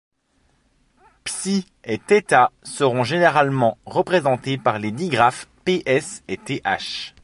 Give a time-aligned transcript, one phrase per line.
[1.25, 7.13] Psi et thêta seront généralement représentés par les digraphes ps et th.